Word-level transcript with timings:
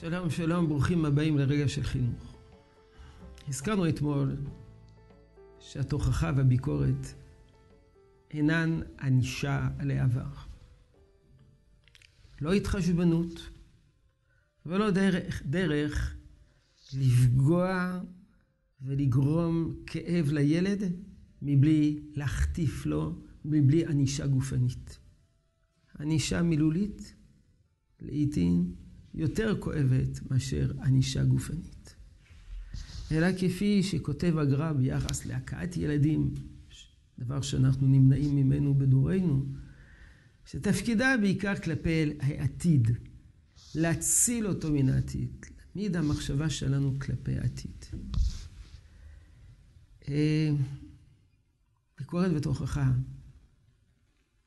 שלום, 0.00 0.30
שלום, 0.30 0.68
ברוכים 0.68 1.04
הבאים 1.04 1.38
לרגע 1.38 1.68
של 1.68 1.82
חינוך. 1.82 2.36
הזכרנו 3.48 3.88
אתמול 3.88 4.36
שהתוכחה 5.60 6.32
והביקורת 6.36 7.06
אינן 8.30 8.80
ענישה 9.00 9.68
על 9.78 9.90
העבר. 9.90 10.28
לא 12.40 12.52
התחשבנות 12.52 13.50
ולא 14.66 14.90
דרך, 14.90 15.42
דרך 15.46 16.16
לפגוע 16.94 18.00
ולגרום 18.80 19.74
כאב 19.86 20.28
לילד 20.32 20.82
מבלי 21.42 22.00
להחטיף 22.12 22.86
לו, 22.86 23.22
מבלי 23.44 23.86
ענישה 23.86 24.26
גופנית. 24.26 24.98
ענישה 26.00 26.42
מילולית 26.42 27.14
לעיתים 28.00 28.85
יותר 29.16 29.56
כואבת 29.60 30.30
מאשר 30.30 30.72
ענישה 30.84 31.24
גופנית. 31.24 31.94
אלא 33.12 33.26
כפי 33.38 33.82
שכותב 33.82 34.38
הגר"א 34.38 34.72
ביחס 34.72 35.26
להכאת 35.26 35.76
ילדים, 35.76 36.34
דבר 37.18 37.40
שאנחנו 37.40 37.86
נמנעים 37.86 38.36
ממנו 38.36 38.74
בדורנו, 38.74 39.46
שתפקידה 40.46 41.14
בעיקר 41.20 41.56
כלפי 41.56 42.12
העתיד, 42.20 42.90
להציל 43.74 44.46
אותו 44.46 44.72
מן 44.72 44.88
העתיד, 44.88 45.46
להעמיד 45.58 45.96
המחשבה 45.96 46.50
שלנו 46.50 46.98
כלפי 46.98 47.38
העתיד. 47.38 47.84
אה, 50.08 50.50
ביקורת 51.98 52.30
ותוכחה 52.34 52.92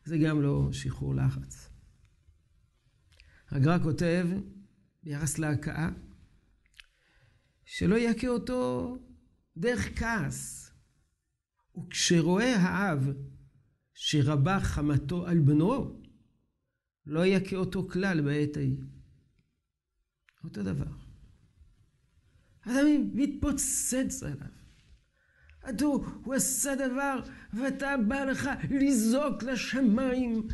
זה 0.06 0.18
גם 0.18 0.42
לא 0.42 0.70
שחרור 0.72 1.16
לחץ. 1.16 1.70
הגר"א 3.52 3.78
כותב 3.84 4.28
ביחס 5.04 5.38
להכאה, 5.38 5.90
שלא 7.66 7.96
יכה 7.96 8.28
אותו 8.28 8.98
דרך 9.58 10.00
כעס. 10.00 10.72
וכשרואה 11.78 12.56
האב 12.56 13.08
שרבה 13.94 14.60
חמתו 14.60 15.28
על 15.28 15.40
בנו, 15.40 16.02
לא 17.06 17.26
יכה 17.26 17.56
אותו 17.56 17.88
כלל 17.88 18.22
בעת 18.22 18.58
ההיא. 18.58 18.78
אותו 20.44 20.64
דבר. 20.64 20.92
אתה 22.62 22.72
מתפוצץ 23.14 24.24
עליו. 24.24 24.48
אתה, 25.70 25.86
הוא 26.24 26.34
עשה 26.36 26.76
דבר, 26.76 27.20
ואתה 27.54 27.96
בא 28.08 28.24
לך 28.24 28.50
לזעוק 28.70 29.44
לשמיים 29.44 30.48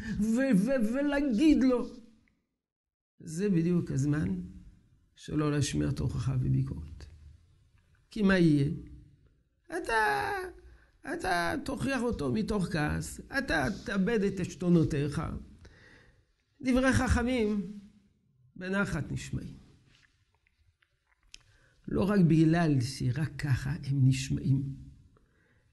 ולהגיד 0.94 1.64
לו. 1.64 2.05
זה 3.26 3.50
בדיוק 3.50 3.92
הזמן 3.92 4.42
שלא 5.16 5.52
להשמיע 5.52 5.92
תוכחה 5.92 6.36
וביקורת. 6.42 7.06
כי 8.12 8.22
מה 8.22 8.38
יהיה? 8.38 8.72
אתה, 9.78 10.32
אתה 11.14 11.54
תוכיח 11.66 12.02
אותו 12.02 12.32
מתוך 12.32 12.68
כעס, 12.72 13.22
אתה 13.38 13.68
תאבד 13.86 14.24
את 14.24 14.40
עשתונותיך. 14.40 15.22
דברי 16.62 16.94
חכמים 16.94 17.80
בנחת 18.56 19.12
נשמעים. 19.12 19.58
לא 21.88 22.10
רק 22.10 22.20
בגלל 22.20 22.82
שרק 22.82 23.42
ככה 23.42 23.72
הם 23.84 24.08
נשמעים, 24.08 24.64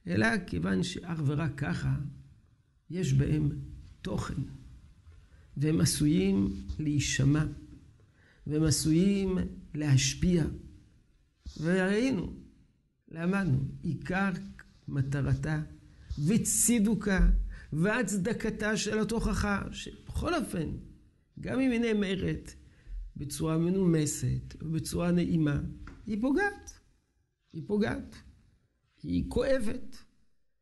אלא 0.06 0.27
כיוון 0.47 0.83
שאך 0.83 1.20
ורק 1.27 1.53
ככה 1.56 1.95
יש 2.91 3.12
בהם 3.12 3.50
תוכן. 4.03 4.61
והם 5.56 5.81
עשויים 5.81 6.67
להישמע, 6.78 7.45
והם 8.47 8.62
עשויים 8.62 9.39
להשפיע. 9.75 10.45
וראינו, 11.61 12.33
למדנו, 13.08 13.58
עיקר 13.83 14.30
מטרתה 14.89 15.63
וצידוקה 16.27 17.29
והצדקתה 17.73 18.77
של 18.77 18.98
התוכחה, 18.98 19.63
שבכל 19.73 20.35
אופן, 20.35 20.70
גם 21.40 21.61
אם 21.61 21.70
היא 21.70 21.80
נאמרת 21.80 22.55
בצורה 23.17 23.58
מנומסת 23.58 24.57
ובצורה 24.63 25.11
נעימה, 25.11 25.61
היא 26.07 26.19
פוגעת. 26.20 26.79
היא 27.52 27.63
פוגעת. 27.67 28.17
היא 29.02 29.24
כואבת. 29.29 29.96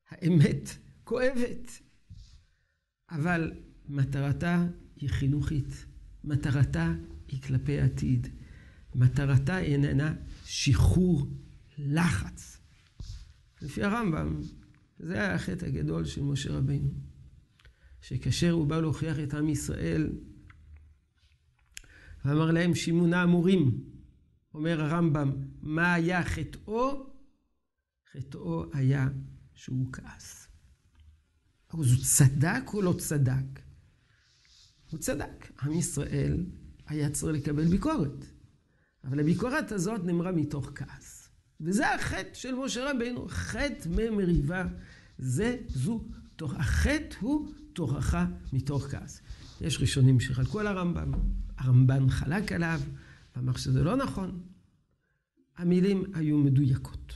האמת 0.08 0.68
כואבת. 1.04 1.70
אבל 3.10 3.52
מטרתה 3.90 4.66
היא 4.96 5.10
חינוכית. 5.10 5.86
מטרתה 6.24 6.94
היא 7.28 7.42
כלפי 7.42 7.80
עתיד. 7.80 8.28
מטרתה 8.94 9.58
איננה 9.58 10.14
שחרור 10.44 11.30
לחץ. 11.78 12.58
לפי 13.62 13.82
הרמב"ם, 13.82 14.40
זה 14.98 15.14
היה 15.14 15.34
החטא 15.34 15.66
הגדול 15.66 16.04
של 16.04 16.22
משה 16.22 16.52
רבינו. 16.52 16.90
שכאשר 18.00 18.50
הוא 18.50 18.66
בא 18.66 18.80
להוכיח 18.80 19.18
את 19.18 19.34
עם 19.34 19.48
ישראל, 19.48 20.12
ואמר 22.24 22.50
להם 22.50 22.74
שימונה 22.74 23.22
המורים, 23.22 23.84
אומר 24.54 24.80
הרמב"ם, 24.80 25.32
מה 25.62 25.94
היה 25.94 26.24
חטאו? 26.24 27.06
חטאו 28.12 28.64
היה 28.72 29.08
שהוא 29.54 29.92
כעס. 29.92 30.48
אז 31.68 31.92
הוא 31.92 32.04
צדק 32.04 32.62
או 32.74 32.82
לא 32.82 32.94
צדק? 32.98 33.69
הוא 34.90 35.00
צדק. 35.00 35.52
עם 35.62 35.72
ישראל 35.72 36.46
היה 36.86 37.10
צריך 37.10 37.36
לקבל 37.36 37.64
ביקורת. 37.64 38.24
אבל 39.04 39.20
הביקורת 39.20 39.72
הזאת 39.72 40.04
נאמרה 40.04 40.32
מתוך 40.32 40.72
כעס. 40.74 41.28
וזה 41.60 41.94
החטא 41.94 42.34
של 42.34 42.54
משה 42.54 42.90
רבינו, 42.90 43.26
חטא 43.28 43.88
ממריבה. 43.88 44.66
זה, 45.18 45.56
זו, 45.68 46.04
תוך, 46.36 46.54
החטא 46.54 47.16
הוא 47.20 47.52
תוכחה 47.72 48.26
מתוך 48.52 48.86
כעס. 48.90 49.20
יש 49.60 49.80
ראשונים 49.80 50.20
שחלקו 50.20 50.60
על 50.60 50.66
הרמב"ם, 50.66 51.12
הרמב"ן 51.58 52.10
חלק 52.10 52.52
עליו, 52.52 52.80
ואמר 53.36 53.56
שזה 53.56 53.82
לא 53.82 53.96
נכון. 53.96 54.42
המילים 55.56 56.04
היו 56.14 56.38
מדויקות. 56.38 57.14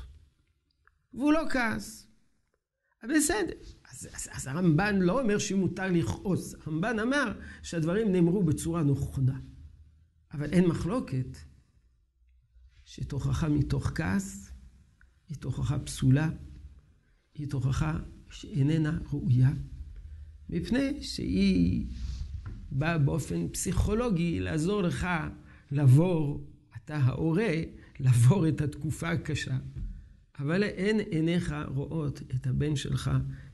והוא 1.14 1.32
לא 1.32 1.42
כעס. 1.50 2.06
בסדר. 3.16 3.52
אז, 3.90 4.08
אז, 4.12 4.28
אז 4.32 4.46
הרמב"ן 4.46 4.98
לא 4.98 5.20
אומר 5.20 5.38
שמותר 5.38 5.90
לכעוס, 5.90 6.54
הרמב"ן 6.54 6.98
אמר 6.98 7.32
שהדברים 7.62 8.12
נאמרו 8.12 8.42
בצורה 8.42 8.82
נכונה. 8.82 9.38
אבל 10.32 10.52
אין 10.52 10.66
מחלוקת 10.66 11.36
שתוכחה 12.84 13.48
מתוך 13.48 13.92
כעס 13.94 14.50
היא 15.28 15.36
תוכחה 15.36 15.78
פסולה, 15.78 16.30
היא 17.34 17.48
תוכחה 17.50 17.98
שאיננה 18.30 18.98
ראויה, 19.12 19.50
מפני 20.48 21.02
שהיא 21.02 21.86
באה 22.70 22.98
באופן 22.98 23.48
פסיכולוגי 23.48 24.40
לעזור 24.40 24.82
לך 24.82 25.06
לעבור, 25.70 26.46
אתה 26.76 26.96
ההורה, 26.96 27.54
לעבור 28.00 28.48
את 28.48 28.60
התקופה 28.60 29.10
הקשה. 29.10 29.56
אבל 30.38 30.62
אין 30.62 31.00
עיניך 31.00 31.54
רואות 31.68 32.22
את 32.34 32.46
הבן 32.46 32.76
שלך 32.76 33.10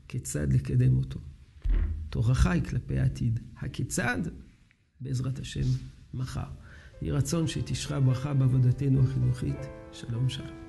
כיצד 0.07 0.53
לקדם 0.53 0.97
אותו. 0.97 1.19
תוכחה 2.09 2.51
היא 2.51 2.63
כלפי 2.63 2.99
העתיד. 2.99 3.39
הכיצד? 3.57 4.17
בעזרת 5.01 5.39
השם, 5.39 5.67
מחר. 6.13 6.49
יהי 7.01 7.11
רצון 7.11 7.47
שתשרה 7.47 7.99
ברכה 7.99 8.33
בעבודתנו 8.33 9.03
החינוכית. 9.03 9.59
שלום 9.91 10.29
שלום. 10.29 10.60